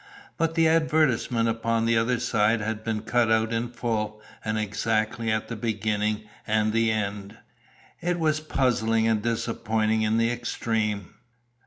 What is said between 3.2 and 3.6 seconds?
out